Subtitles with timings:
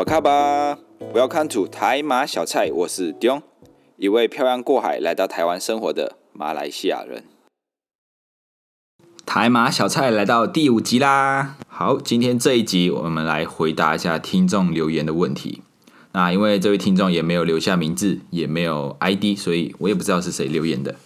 [0.00, 0.78] 巴卡巴
[1.12, 3.42] ，Welcome to 台马小菜，我是 Dion，
[3.98, 7.24] 一位漂洋过海来到台湾生活的马来西亚人。
[9.26, 11.58] 台马小菜来到第五集啦！
[11.68, 15.60] 好，今天这一集我们来回答一下听众留言的问题。
[16.12, 20.96] 那因为这位听众也没有留下名字，也没有 ID，所以我也不知道是谁留言的。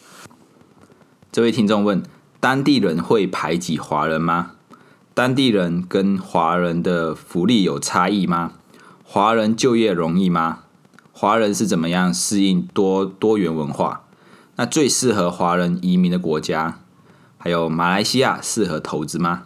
[1.32, 2.01] 这位听众问：
[2.39, 4.53] 当地人会排挤华人吗？
[5.15, 8.53] 当地人跟华人的福利有差异吗？
[9.14, 10.64] 华人就业容易吗？
[11.13, 14.00] 华人是怎么样适应多多元文化？
[14.57, 16.81] 那最适合华人移民的国家？
[17.39, 19.45] 还有马来西亚适合投资吗？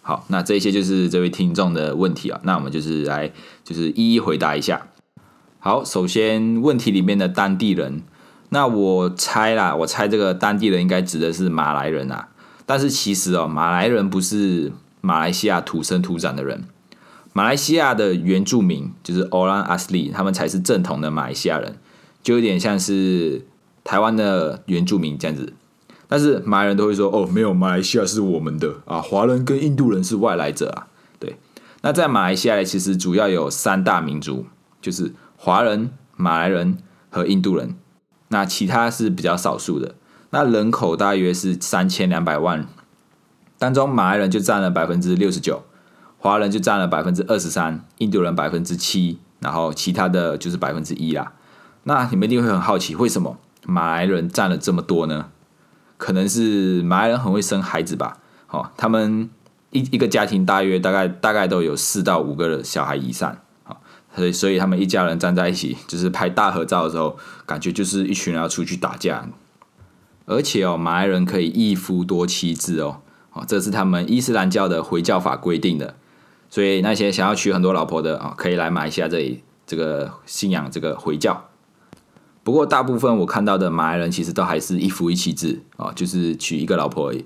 [0.00, 2.40] 好，那这些就是这位听众的问题啊。
[2.44, 3.30] 那我们就是来，
[3.62, 4.86] 就是一一回答一下。
[5.58, 8.04] 好，首先问题里面的当地人，
[8.48, 12.28] 那我猜啦，我猜这个当地人应该指的是马来人啊。
[12.64, 16.64] 但是其实哦，马来人不是马来西亚土生土长的人，
[17.36, 21.76] 马来西亚的原住民就是 Orang Asli，他们才是正统的马来西亚人，
[22.22, 23.44] 就有点像是
[23.82, 25.52] 台湾的原住民这样子。
[26.06, 30.86] 但是马来人都会说：“哦，没有，马来西亚是我们的啊，华人跟印度人是外来者啊。”
[31.18, 31.36] 对，
[31.82, 34.46] 那在马来西亚其实主要有三大民族，
[34.80, 36.78] 就是华人、马来人
[37.10, 37.74] 和印度人，
[38.28, 39.96] 那其他是比较少数的。
[40.30, 42.68] 那人口大约是三千两百万，
[43.58, 45.64] 当中马来人就占了百分之六十九，
[46.24, 51.34] 华人就占了百分之二十三，印度人百分之七，然后其他的就是百分之一啦。
[51.82, 53.36] 那你们一定会很好奇，为什么
[53.66, 55.26] 马来人占了这么多呢？
[55.98, 58.16] 可能是马来人很会生孩子吧，
[58.48, 59.28] 哦，他们
[59.68, 63.82] 一一个家庭大约大概大概都有四到五个小孩以上，好，
[64.16, 69.28] 所以所以他们一家人站在一起，就是拍大合照的时候，感觉就是一群人要出去打架。
[70.24, 73.02] 而且哦，马来人可以一夫多妻制哦，
[73.34, 75.96] 哦，这是他们伊斯兰教的回教法规定的，
[76.54, 81.48] 所以那些想要娶很多老婆的啊，可以来马来西亚这里这个信仰这个回教。
[82.44, 87.24] 不过，大部分我看到的马来人其实都还是一夫一妻制哦，就是娶一个老婆而已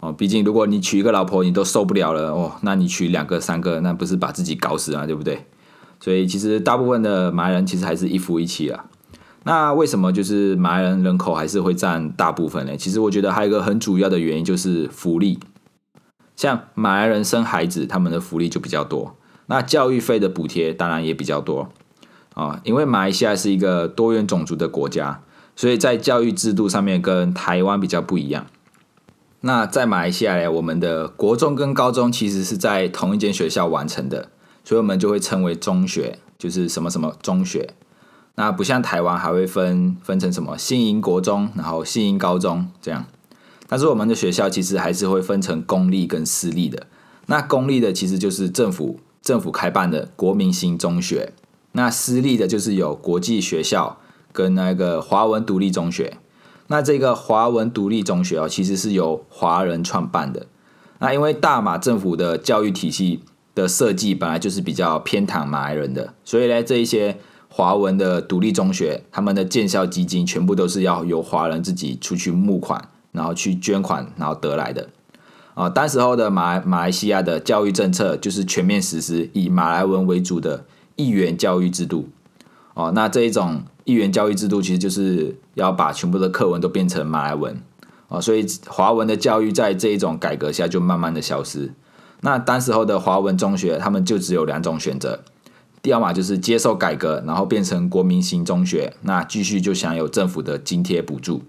[0.00, 0.12] 哦。
[0.12, 5.46] 毕竟，如果你娶一个老婆你都受不了了哦，那你娶两个、三个，那不是把自己搞死啊，对不对？
[6.00, 8.86] 所以，其实大部分的马来人其实还是一夫一妻啊。
[9.44, 12.76] 那为什么就是马来人人口还是会占大部分呢？
[12.76, 15.38] 其实我觉得还有一个很主要的原因就是福利，
[16.36, 21.70] 像马来人生孩子，他们的福利就比较多，那教育费的补贴当然也比较多。
[22.34, 25.22] 啊，因为马来西亚是一个多元种族的国家，
[25.54, 28.46] 所以在教育制度上面跟台湾比较不一样。
[29.42, 34.30] 那在马来西亚，我们的国中跟高中其实是在同一间学校完成的，
[34.64, 37.74] 所以我们就会称为中学，就是什么什么中学。
[38.34, 43.04] 那不像台湾还会分分成什么新营国中，然后新营高中这样。
[43.68, 46.86] 但是我们的学校其实还是会分成公立跟私立的。
[47.26, 51.32] 那公立的其实就是政府政府开办的国民型中学。
[51.72, 53.98] 那私立的就是有国际学校
[54.32, 56.18] 跟那个华文独立中学。
[56.68, 60.46] 那这个华文独立中学哦，其实是由华人创办的。
[61.00, 63.20] 那因为大马政府的教育体系
[63.54, 74.90] 的设计本来就是比较偏袒马来人的，所以呢，这一些华文的独立中学，他们的建校基金全部都是要由华人自己出去募款，然后去捐款，然后得来的。
[75.54, 80.66] 啊，当时候的马马来西亚的教育政策就是全面实施以马来文为主的。
[80.96, 82.08] 一元教育制度，
[82.74, 87.60] 哦，那这一种一元教育制度其实就是要把全部的课文都变成马来文，
[88.06, 91.72] 哦，所以华文的教育在这一种改革下就慢慢的消失。
[92.20, 95.24] 那当时候的华文中学，他们就只有两种选择，
[95.82, 101.42] 第二嘛就是接受改革，然后变成国民型中学，那继续就享有政府的津贴补助。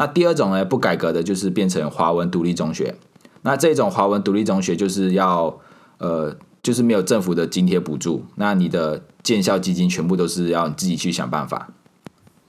[0.00, 2.96] 那第二种呢，不改革的，就是变成华文独立中学。
[3.42, 5.60] 那这种华文独立中学就是要，
[5.98, 6.34] 呃。
[6.62, 11.70] 就是没有政府的津贴补助，那你的建校基金全部都是要自己去想办法。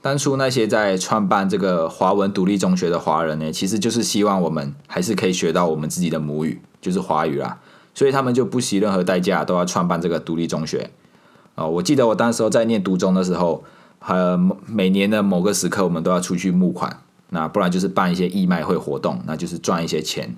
[0.01, 7.59] 当初那些在创办这个华文独立中学的华人呢，其实就是希望我们还是可以学到我们自己的母语，就是华语啦。
[7.93, 10.89] 所以他们就不惜任何代价都要创办这个独立中学。
[11.55, 13.63] 哦，我记得我当时候在念读中的时候，
[13.99, 14.37] 呃，
[14.67, 16.99] 每年的某个时刻我们都要出去募款，
[17.33, 20.35] 那不然就是办一些义卖会活动，那就是赚一些钱。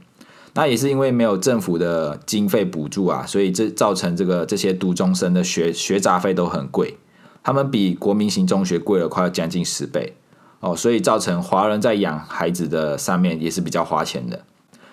[0.54, 6.96] 那也是因为没有政府的经费补助啊，所以这造成这个这些读中生的学学杂费都很贵，
[7.44, 10.14] 他们比国民型中学贵了快要将近十倍
[10.60, 14.44] 哦，所以造成华人在养孩子的上面也是比较花钱的。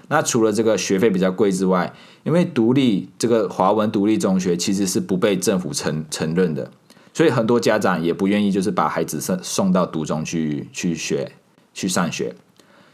[0.09, 1.93] 那除了这个学费比较贵之外，
[2.25, 6.71] 因为独立这个华文独立中学其实是不被政府承承认的，
[7.13, 11.31] 所以很多家长也不愿意就是把孩子送送到独中去去学
[11.75, 12.35] 去上学。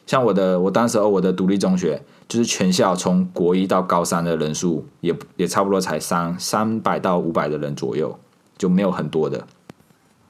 [0.07, 8.17] 像我的，我当时候我的独立中学，就是全校从国一到高三的人数也也差不多才三三百到五百的人左右，
[8.57, 9.45] 就没有很多的。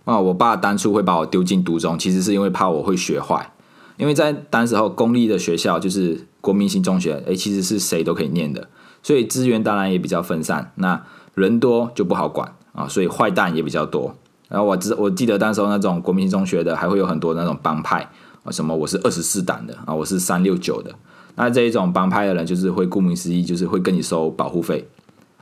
[0.06, 3.52] 啊，我爸当初会把我丢进独中，其实是因为怕我会学坏，
[3.98, 8.68] 因为在当时候公立的学校就是国民型中学，诶，其实是谁都可以念的，
[9.02, 11.04] 所以资源当然也比较分散，那
[11.34, 14.14] 人多就不好管啊，所以坏蛋也比较多。
[14.48, 18.08] 然后我知我记得当时候那种国民型中学的，还会有很多那种帮派。
[18.50, 18.74] 什么？
[18.74, 20.94] 我是二十四档的啊，我是三六九的。
[21.34, 24.88] 那这一种帮派的人，就是会顾名思义，就是会跟你收保护费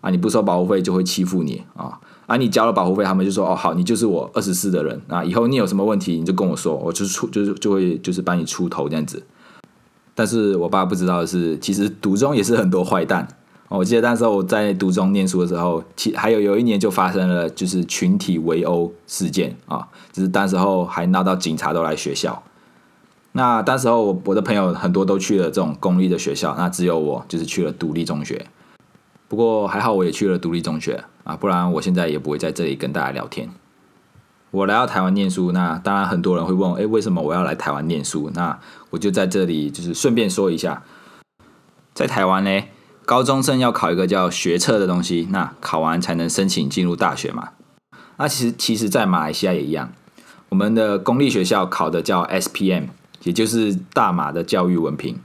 [0.00, 0.10] 啊。
[0.10, 2.00] 你不收保护费，就会欺负你啊。
[2.26, 5.22] 啊，你交了保护费，他们就说哦，好，你就是我二十四的人啊。
[5.22, 9.22] 以后你有什么问题，你就跟我说，我就出，就是就会就是帮你出头这样子。
[10.14, 13.28] 但是我爸不知道的是，其实读中也是很多坏蛋。
[13.68, 22.42] 我记得那时候我在读中念书的时候，其还有有一年就发生了就是群体围殴事件啊，就是当时候还闹到警察都来学校。
[23.36, 28.46] 那当时候我我的朋友很多都去了这种公立的学校，那只有我就是去了独立中学。
[29.26, 33.50] 不过还好我也去了独立中学啊，不然我现在也不会在这里跟大家聊天。
[34.52, 38.30] 我来到台湾念书，那当然很多人会问，哎，为什么我要来台湾念书？
[38.34, 38.56] 那
[38.90, 40.84] 我就在这里就是顺便说一下，
[41.92, 42.62] 在台湾呢，
[43.04, 47.48] 高中生要考一个叫学测的东西，那考完才能申请进入大学嘛。
[48.18, 49.90] 那其实其实在马来西亚也一样，
[50.50, 52.84] 我们的公立学校考的叫 SPM。
[53.24, 55.18] 也就是大马的教育文凭，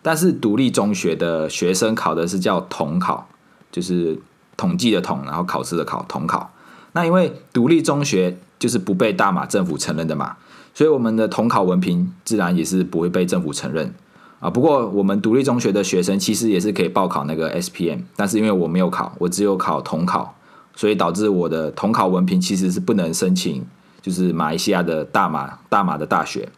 [0.00, 3.28] 但是独立中学的学生考的是叫统考，
[3.72, 4.18] 就是
[4.56, 6.52] 统计的统，然后考试的考统考。
[6.92, 10.36] 那因为独立中学就是不被大马政府承认的嘛，
[10.72, 13.92] 所以我们的统考文凭自然也是不会被政府承认
[14.40, 14.48] 啊。
[14.48, 20.34] 不过我们独立中学的学生其实也是可以报考那个 SPM，但是因为我没有考，我只有考统考，
[20.74, 23.64] 所以导致我的统考文凭其实是不能申请，
[24.00, 26.48] 就是马来西亚的大马大马的大学。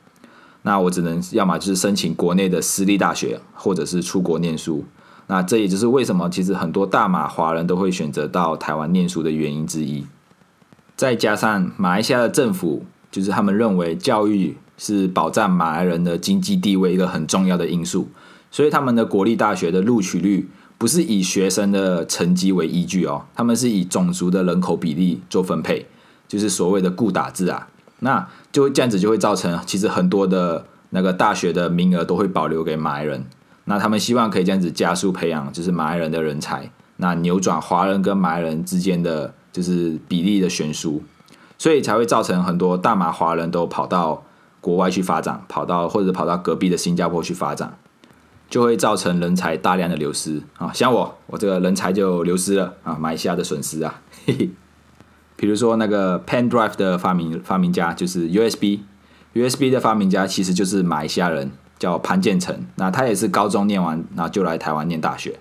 [0.69, 4.85] 那我只能要么就是申请国内的私立大学，或者是出国念书。
[5.27, 10.05] 那这也就是为什么其实很多大马华人都会选择到台湾念书的原因之一。
[10.95, 18.11] 再加上马来西亚的政府，就是他们认为教育是保障马来人的经济地位一个很重要的因素，
[18.51, 25.87] 所以他们的国立大学的录取率不是以学生的成绩为依据哦，他们是以种族的人口比例做分配，
[26.29, 27.69] 就是所谓的固打制啊。
[28.01, 33.25] 那就会这样子，就会造成其实很多的那个大学的名额都会保留给马来人。
[33.65, 41.03] 那他们希望可以这样子加速培养，就是马来人的人才，那扭转华人跟马来人之间的就是比例的悬殊，
[41.59, 44.25] 所以才会造成很多大马华人都跑到
[44.61, 47.77] 国外去发展，跑到或者跑到隔壁的新加坡去发展，
[48.49, 50.73] 就会造成人才大量的流失啊。
[50.73, 54.51] 像我，我这个人才就流失了啊，埋下的损失啊，嘿嘿。
[55.41, 62.67] 比如说那个 Pen Drive 的发明发明家就是 USB，USB 的发明家其实就是马来西亚人，叫潘建成。
[62.75, 65.39] 那他也是高中念完，然后就来台湾念大学。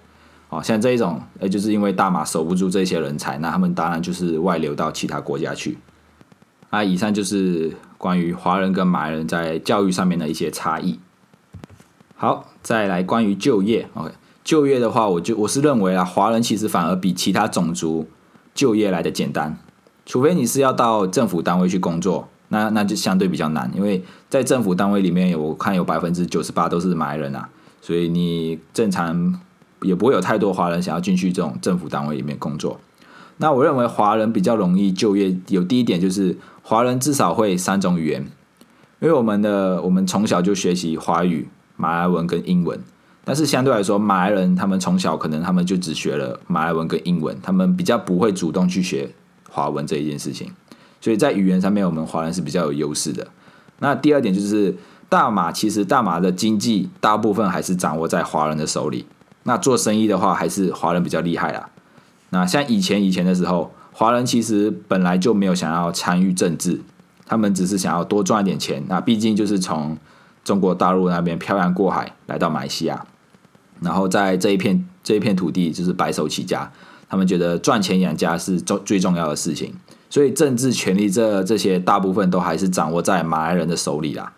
[0.50, 5.80] 哦，像这一种，呃，就是因为大马守不住这些人才，那他们当然就是外流到其他国家去。
[6.70, 11.00] 那，以上就是关于华人跟马来人在教育上面的一些差异。
[12.16, 13.90] 好，再来关于就业。
[13.96, 14.12] OK，
[14.44, 18.08] 就业的话，我就我是认为啊，华人其实反而比其他种族
[18.54, 19.58] 就业来的简单。
[20.08, 27.50] 除非你是要到政府单位去工作，那那就相对比较难，因为在政府单位里面，我看有百分之九十八都是马来人啊，
[27.82, 29.38] 所以你正常
[29.82, 32.80] 也不会有太多华人想要进去这种政府单位里面工作。
[33.36, 38.26] 那我认为华人比较容易就业，有第一点就是华人至少会三种语言，
[39.02, 42.80] 因为我们的我们从小就学习华语、马来文跟英文，
[43.26, 49.10] 但是相对来说，马来人他们从小可能他们就只学了马来文跟英文，他们比较不会主动去学。
[49.58, 50.52] 华文这一件事情，
[51.02, 53.26] 所以在语言上面，我们华人是比较有优势的。
[53.80, 54.76] 那第二点就是，
[55.10, 59.08] 大马其实大马的经济大部分还是掌握在华人的手里。
[59.42, 61.70] 那做生意的话，还是华人比较厉害啦。
[62.30, 66.82] 那像以前以前的时候，华人其实本来就没有想要参与政治，
[67.26, 68.84] 他们只是想要多赚一点钱。
[68.88, 69.98] 那毕竟就是从
[70.44, 73.08] 中国大陆那边漂洋过海来到马来西亚，
[73.82, 76.72] 然后在这一片这一片土地就是白手起家。
[77.10, 79.74] 他们觉得赚钱养家是重最重要的事情，
[80.10, 84.34] 所以政治权力这这些大部分都还是掌握在马来人的手里啦。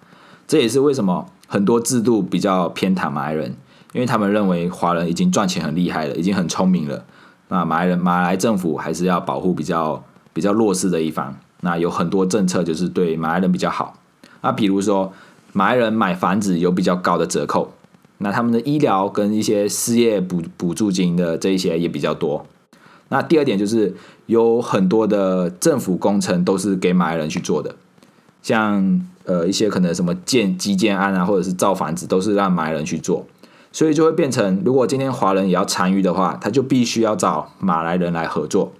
[0.47, 3.55] 这也是为什么很多制度比较偏袒马来人，
[3.93, 7.03] 因为他们认为华人已经赚钱很厉害了，已经很聪明了。
[7.49, 11.35] 那马来人马来政府还是要保护比较比较弱势的一方。
[11.61, 13.95] 那有很多政策就是对马来人比较好。
[14.41, 15.11] 那比如说
[15.53, 17.73] 马来人买房子有比较高的折扣，
[18.19, 22.45] 那他们的医疗跟一些失业补补助金的这一些也比较多。
[23.09, 23.93] 那第二点就是
[24.27, 27.75] 有很多的政府工程都是给马来人去做的，
[28.41, 33.25] 像呃一些可能什么建基建案啊，或者是造房子，都是让马来人去做，
[33.71, 38.71] 所以就会变成，如果今天华人也要参与的话，他就必须要找马来人来合作。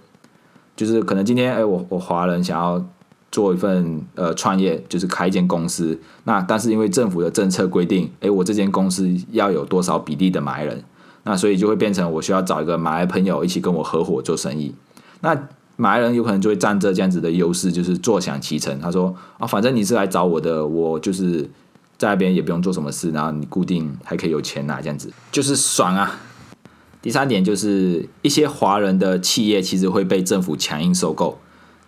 [0.76, 2.82] 就是可能今天，哎，我我华人想要
[3.30, 10.82] 做一份呃创业，就是开一间公司，那但是因为政府的政策规定，哎，我这间公司要有多少比例的马来人，
[11.30, 14.74] 那所以就会变成我需要找一个马来朋友一起跟我合伙做生意，
[15.20, 15.48] 那。
[15.76, 18.78] 马来人有可能就会占着这样子的优势，就是坐享其成。
[18.80, 21.48] 他说：“啊，反正你是来找我的，我就是
[21.96, 26.20] 在那边也不用做什么事，然后你固定还可以有钱拿，这样子就是爽啊。”
[27.00, 31.38] 第三点就是一些华人的企业其实会被政府强硬收购，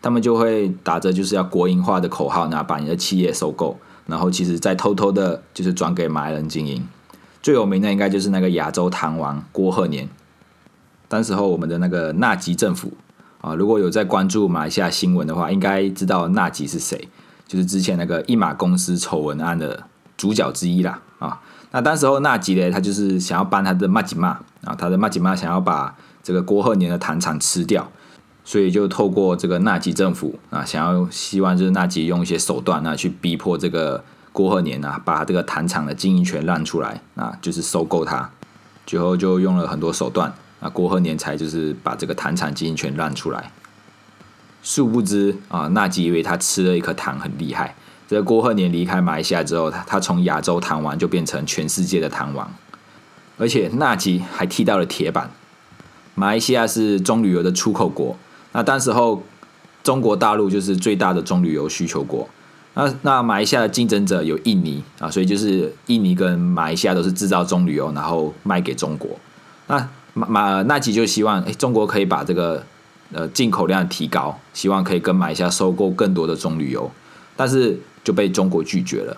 [0.00, 6.82] 他们就会打着就是要国营化的口号，然后把你的企业收购，然后其实再偷偷的就是转给马来人经营。
[7.42, 10.08] 最有名的应该就是那个亚洲糖王郭鹤年，
[11.08, 12.92] 当时候我们的那个纳吉政府。
[13.42, 17.08] 啊，如果有在关注马来西亚新闻的话，应该知道纳吉是谁，
[17.48, 19.82] 就是之前那个一马公司丑闻案的
[20.16, 21.02] 主角之一啦。
[21.18, 24.28] 啊，那当时候纳吉呢，他就是想要帮他的马吉玛
[24.62, 27.90] 啊，他的马吉玛想要把这个郭鹤年的糖厂吃掉，
[28.44, 38.30] 所以就透过这个纳吉政府啊，想要希望就是纳吉用一些手段啊，去逼迫这个郭鹤年啊，把这个糖厂的经营权让出来啊，就是收购他，
[38.86, 40.32] 最后就用了很多手段。
[40.60, 43.50] 那郭鹤年才就是把这个糖厂经营权让出来，
[44.62, 47.74] 殊不知啊，纳吉以为他吃了一颗糖很厉害。
[48.08, 52.50] 这个郭鹤年离开马来西亚之后，他他从亚洲糖王就变成全世界的糖王，
[53.38, 55.30] 而且纳吉还踢到了铁板。
[56.14, 58.16] 马来西亚是棕榈油的出口国，
[58.52, 59.22] 那当时候
[59.82, 62.28] 中国大陆就是最大的棕榈油需求国。
[62.74, 69.10] 那那马来西亚的竞争者有印尼啊，所以就是印尼跟马来西亚都是制造棕榈油，然后卖给中国。
[69.66, 72.64] 那马马纳吉就希望，哎，中国可以把这个
[73.12, 76.90] 呃进口量提高，希望可以跟马来西亚收购更多的棕榈油，
[77.36, 79.16] 但是就被中国拒绝了。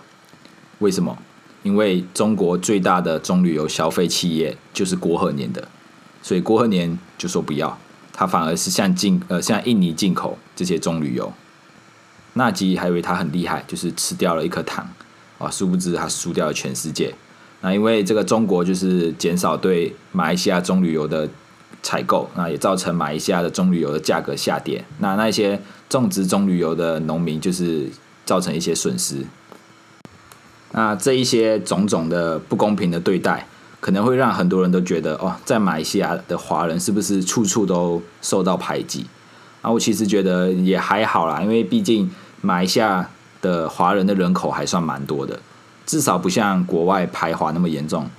[0.79, 1.17] 为什么？
[1.63, 5.67] 因为中国最大的棕榈油消费企业就是郭鹤年的，
[6.21, 7.75] 所以郭鹤年就说不要，
[8.13, 11.31] 他反而是向进呃向印尼进口这些棕榈油。
[12.35, 14.87] 纳吉还以为他很厉害，就是吃掉了一颗糖，
[15.37, 17.13] 啊，殊不知他输掉了全世界。
[17.61, 21.27] 那因为这个中国就是减少对马来西亚棕榈油的
[21.81, 24.83] 采购，那也造成马来西亚的棕榈油的价格下跌。
[24.99, 27.89] 那那些种植棕榈油的农民就是
[28.25, 29.25] 造成一些损失。
[30.73, 33.47] 那这一些种种的不公平的对待，
[33.79, 39.05] 可能会让很多人都觉得，哦，在马来西亚的华人是不是处处都受到排挤？
[39.61, 42.11] 啊，我其实觉得也还好啦，因为毕竟
[42.45, 43.09] 马来西亚
[43.41, 45.39] 的华人的人口还算蛮多的。
[45.85, 48.09] 至少不像国外排华那么严重，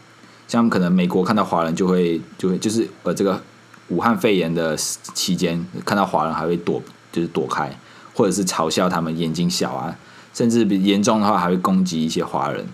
[0.46, 3.42] 像可能美国看到华人就会就会就是呃这个
[3.88, 6.80] 武汉肺炎的期间看到华人还会躲
[7.10, 7.76] 就是躲开，
[8.14, 9.96] 或者是嘲笑他们眼睛小啊，
[10.32, 12.64] 甚至比严重的话还会攻击一些华人。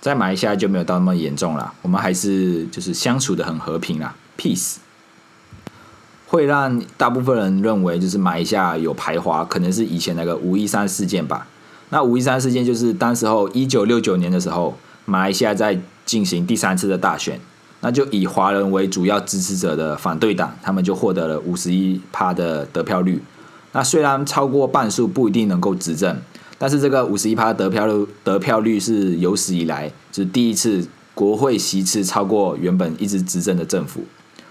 [0.00, 4.76] 在马来西亚就没有到那么严重啦，我们还是就是相处的很和平啦，peace。
[6.30, 11.48] 会让大部分人认为就是马来西亚有排华，可能是以前那个五一三事件吧。
[11.88, 17.40] 那五一三事件就是当时候一九六九年的时候，马来西亚在进行第三次的大选，
[17.80, 23.20] 那就以华人为主要支持者的反对党，他们就获得了五十一趴的得票率。
[23.72, 26.16] 那虽然超过半数不一定能够执政，
[26.58, 34.04] 但是这个五十一趴得票率得票率是有史以来是第一次国会席次超过原本一直执政的政府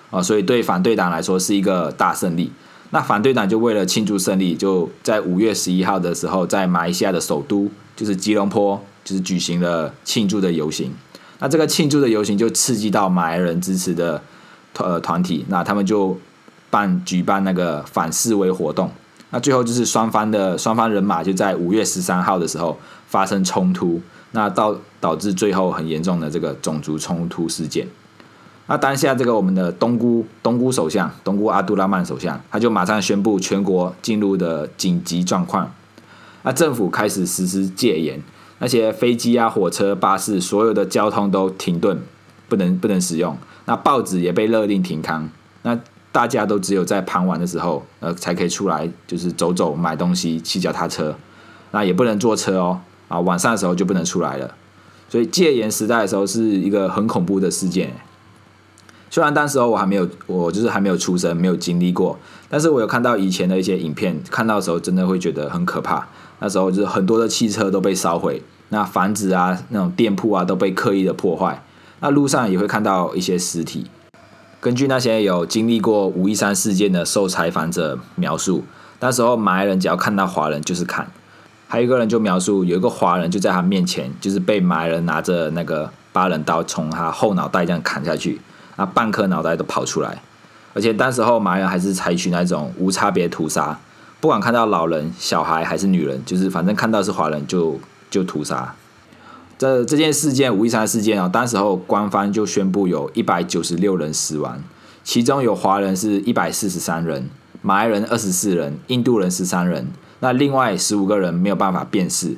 [0.09, 2.51] 啊，所以对反对党来说是一个大胜利。
[2.91, 10.91] 那反对党就为了庆祝胜利，就在五月十一号的时候，在马来西亚的首都就是吉隆坡，就是举行了庆祝的游行。
[11.37, 14.21] 那这个庆祝的游行就刺激到马来人支持的
[14.77, 16.17] 呃团体，那他们就
[16.71, 18.89] 办举办那个反示威活动。
[19.29, 24.01] 那最后就是双方的双方人马就在五月十三号的时候发生冲突，
[24.31, 27.87] 那导导致最后很严重的这个种族冲突事件。
[28.69, 35.73] 那当下这个我们的东姑东姑首相东姑阿杜拉曼首相，他就马上宣布全国进入的紧急状况。
[36.43, 38.21] 那政府开始实施戒严，
[38.59, 41.99] 那些飞机啊、火车、巴士，所有的交通都停顿，
[42.47, 43.35] 不能不能使用。
[43.65, 45.27] 那报纸也被勒令停刊。
[45.63, 45.77] 那
[46.11, 51.15] 大家都只有在傍晚的时候，呃，才可以出来，就是走走、买东西、骑脚踏车。
[51.71, 54.53] 那也不能坐车哦，啊，晚上的时候就不能出来了。
[55.09, 57.91] 所以戒严时代的时候是一个很恐怖的事件。
[59.09, 66.07] 虽然当时候我还没有，我就是还没有出生，没有经历过，但是我有看到以前的一些影片，看到的时候真的会觉得很可怕。
[66.39, 71.61] 那时候就是很多的汽车都被烧毁，那房子啊、那种店铺啊都被刻意的破坏，
[71.99, 73.87] 那路上也会看到一些尸体。
[74.61, 78.63] 根据那些有经历过五一三事件的受采访者描述，
[78.99, 81.09] 那时候马来人只要看到华人就是砍，
[81.67, 88.39] 还有一个人就描述有一个华人就在他面前，就是被马来人拿着那个八人刀从他后脑袋这样砍下去，
[88.79, 90.21] 那半颗脑袋都跑出来。
[90.73, 93.77] 而且当时候马来人还是采取那种无差别屠杀，
[94.21, 97.77] 不管看到老人、小孩还是女人，就是反正看到是华人就
[98.09, 98.73] 就屠杀。
[99.57, 104.63] 这这件事件五一三事件啊，当时候官方就宣布有一百九十六人死亡，
[105.03, 107.29] 其中有华人是一百四十三人，
[107.61, 109.87] 马来人二十四人，印度人十三人，
[110.21, 112.37] 那另外十五个人没有办法辨识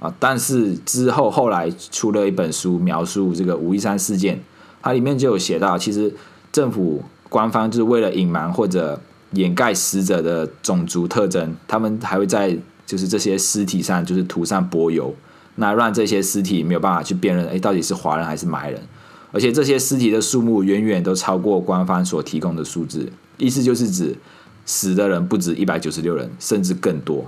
[0.00, 0.14] 啊。
[0.18, 4.42] 但是之后后来出了一本书描述这个五一三事件，
[4.84, 6.14] 它里面就有写到，其实
[6.52, 7.02] 政府。
[7.30, 9.00] 官方就是为了隐瞒或者
[9.32, 15.12] 掩盖死者的种族特征，他们还会在就是这些尸体上就是涂上柏油，
[15.56, 18.80] 那让这些尸体没有办法去辨认，哎，到底是华人还是马来人？
[19.32, 24.16] 而且这些尸体的数目远远都超过官方所提供的数字，意思就是指
[24.64, 27.26] 死的人不止一百九十六人，甚至更多。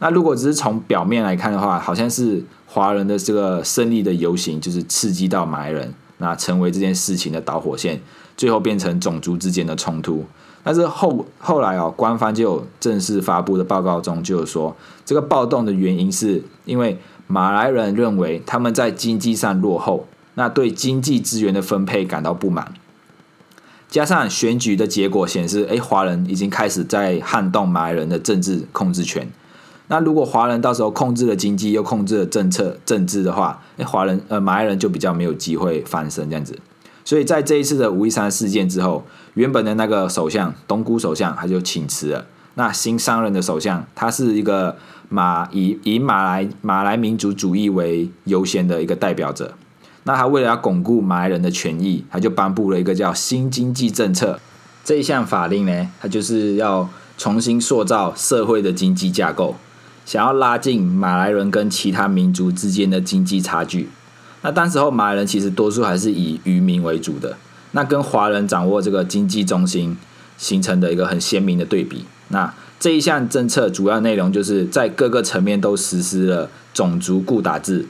[0.00, 8.00] 那如果只是从表面来看的话，好像是华人的这个胜利的游行就是刺激到马来人，那成为这件事情的导火线。
[8.36, 10.24] 最后变成种族之间的冲突，
[10.64, 22.74] 但是后后来哦，官方就有正式发布的报告中就有说，这个暴动的原因是因为马来人认为他们在经济上落后，那对经济资源的分配感到不满，
[23.88, 29.28] 加上选举的结果显示，哎，华人已经开始在撼动马来人的政治控制权。
[29.88, 36.58] 那如果华人到时候控制了经济，又控制了政策政治的话，哎，华人呃马来人就比较没有机会翻身这样子。
[37.04, 42.24] 所以在这一次的五一三事件之后，原本的那个首相东姑首相他就请辞了。
[42.54, 44.76] 那新上任的首相，他是一个
[45.10, 49.54] 马以以马来马来民族主义为优先的一个代表者。
[50.04, 54.38] 那他为了要巩固马来人的权益，他就颁布了一个叫新经济政策
[54.84, 56.88] 这一项法令呢，他就是要
[57.18, 59.56] 重新塑造社会的经济架构，
[60.04, 63.88] 想要拉近马来人跟其他民族之间的经济差距。
[64.42, 67.36] 那当时候马来人其实多数还是以渔民为主的，
[67.72, 69.96] 那跟华人掌握这个经济中心
[70.36, 72.04] 形成的一个很鲜明的对比。
[72.28, 77.86] 那这一项政策主要内容就是在各个层面都实施了种族固打制，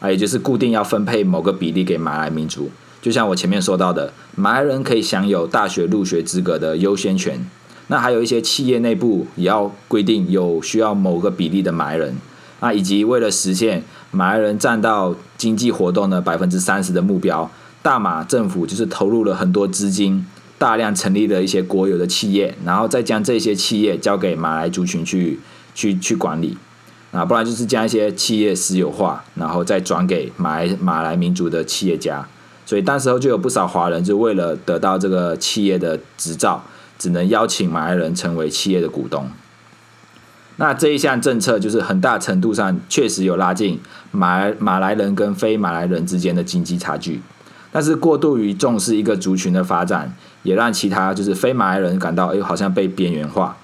[0.00, 2.70] 啊，也就是固定要分配某个比例给马来民族。
[3.00, 7.44] 就像我前面说到的，马来人可以享有大学入学资格的优先权。
[7.92, 12.16] 那还有一些企业内部也要规定有需要某个比例的马来人。
[12.60, 17.50] 那以及为了实现马来人占到经济活动的百分之三十的目标，
[17.82, 20.24] 大马政府就是投入了很多资金，
[20.56, 25.38] 大量成立了一些国有的企业，然后再将这些企业交给马来族群去
[25.74, 26.56] 去去管理，
[27.10, 32.26] 啊，不然就是将一些企业私有化，然后再转给马来马来民族的企业家。
[32.64, 36.64] 所以当时候就有不少华人就为了得到这个企业的执照，
[37.02, 39.28] 只能邀请马来人成为企业的股东。
[40.54, 43.80] 那这一项政策就是很大程度上确实有拉近
[44.12, 47.20] 马马来人跟非马来人之间的经济差距，
[47.72, 53.56] 但是过度于重视一个族群的发展，也让其他就是非马来人感到哎好像被边缘化。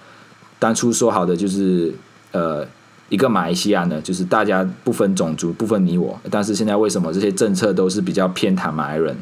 [0.58, 1.94] 当初说好的就是
[2.32, 2.66] 呃
[3.08, 9.16] 一个马来西亚呢，就是大家不分种族不分你我，但是现在为什么这些政策都是比较偏袒马来人？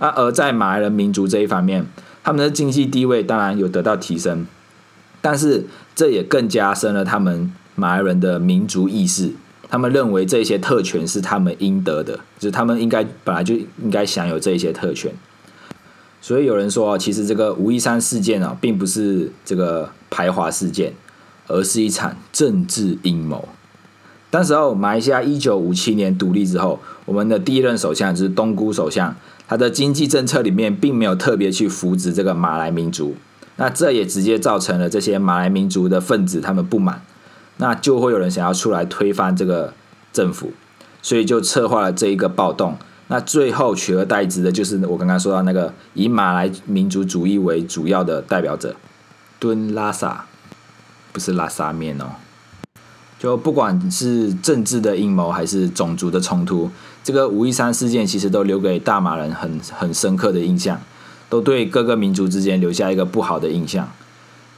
[0.00, 1.86] 啊，而在马来人民族这一方面，
[2.22, 4.46] 他们的经济地位当然有得到提升。
[5.20, 9.32] 但是这也更加深了他们马来人的民族意识，
[9.68, 15.12] 他们认为这些特权是他们应得的，就是他们应该本来就应该享有这些特权。
[16.20, 20.92] 所以有人说，其实这个五一三事件啊，并不是这个排华事件，
[21.46, 23.48] 而是一场政治阴谋。
[24.30, 29.14] 当时候马来西亚一九五七年独立之后，我们的第一任首相就是东姑首相，
[29.48, 33.16] 他的经济政策里面并没有特别去扶植这个马来民族。
[33.56, 37.02] 那这也直接造成了这些马来民族的分子他们不满，
[37.58, 39.74] 那就会有人想要出来推翻这个
[40.12, 40.52] 政府，
[41.02, 42.78] 所以就策划了这一个暴动。
[43.08, 48.74] 那最后取而代之的就是我刚刚说到那个以马来民族主义为主要的代表者
[49.38, 50.24] 敦拉萨，
[51.12, 52.06] 不是拉萨面哦。
[53.18, 56.70] 就不管是政治的阴谋还是种族的冲突，
[57.02, 60.80] 这个五一三事件其实都留给大马人很很深刻的印象。
[61.28, 63.90] 都对各个民族之间留下一个不好的印象。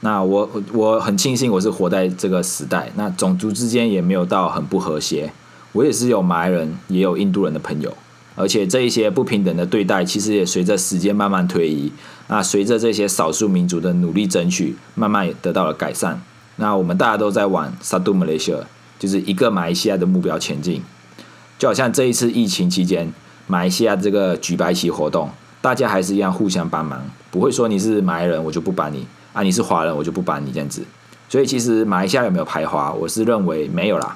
[0.01, 5.31] 那我我很庆幸我是活在这个时代，那种族之间也没有到很不和谐。
[5.71, 7.95] 我也是有马来人，也有印度人的朋友，
[8.35, 11.89] 而且这一些不平等的对待，其实也随着时间慢慢推移。
[12.27, 16.21] 那随着这些少数民族的努力争取，慢慢也得到了改善。
[16.57, 18.57] 那我们大家都在往萨杜马来西亚，
[18.99, 20.83] 就是一个马来西亚的目标前进。
[21.57, 23.13] 就好像这一次疫情期间，
[23.47, 25.29] 马来西亚这个举白旗活动。
[25.61, 30.83] 大家还是一样互相帮忙，不会说你是马来人我就不帮你啊，你是华人我就不帮你这样子。
[31.27, 34.15] 所以其实马来西亚有没有排华，我是认为没有啦。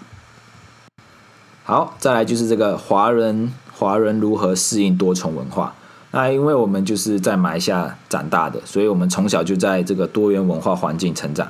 [1.63, 5.73] 好，再来就是这个华人华人如何适应多重文化。
[6.11, 11.47] 那因为我们就是在马来西亚长大的，所以我们从小就在这个多元文化环境成长，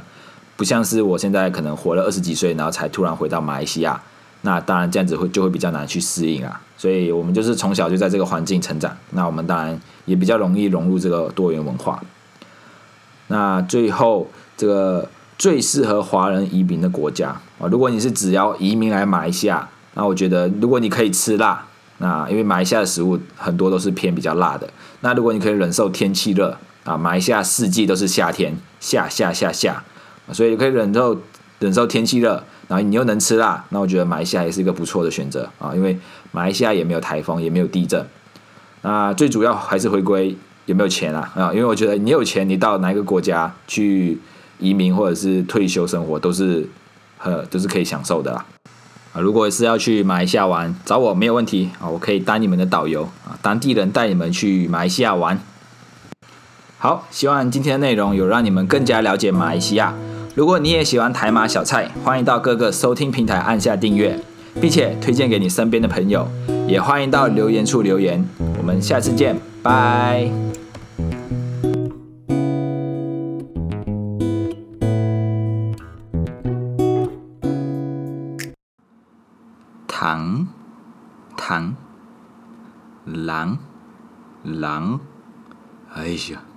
[0.55, 4.01] 不像是我现在可能活了二十几岁，然后才突然回到马来西亚。
[4.41, 6.61] 那当然这样子会就会比较难去适应啊。
[6.77, 12.01] 所以我们就是从小就在这个环境成长，那我们当然也比较容易融入这个多元文化。
[13.27, 21.65] 那最后这个最适合华人移民的国家啊，如果你是只要移民来马来西亚，那我觉得如果你可以吃辣。
[22.01, 24.65] 那因为马来西亚的食物很多都是偏比较辣的。
[25.01, 29.83] 那如果你可以忍受天气热啊，马来西亚四季都是夏天，夏夏夏夏，
[30.31, 31.19] 所以可以忍受
[31.59, 35.73] 忍受天气热，然后你又能吃辣，那我觉得马来西亚也是一个不错的选择啊。
[35.73, 35.97] 因为
[36.31, 38.05] 马来西亚也没有台风，也没有地震。
[38.83, 41.51] 那最主要还是回归有没有钱啊啊？
[41.51, 44.19] 因为我觉得你有钱，你到哪一个国家去
[44.59, 46.69] 移民或者是退休生活，都是
[47.23, 48.45] 呃都是可以享受的啦。
[49.13, 55.41] 啊，如果是要去马来西亚玩，找我没有问题啊，我可以当你们的导游啊，当地人带你们去马来西亚玩。
[56.77, 59.95] 好，希望今天的内容有让你们更加了解马来西亚。
[60.39, 64.17] 如果你也喜欢台马小菜，欢迎到各个收听平台按下订阅，
[64.61, 66.25] 并且推荐给你身边的朋友，
[66.65, 68.23] 也欢迎到留言处留言。
[68.57, 70.31] 我们下次见，拜。
[79.85, 80.47] 糖，
[81.35, 81.75] 糖，
[83.05, 83.57] 狼，
[84.45, 85.01] 狼，
[85.93, 86.48] 哎呀！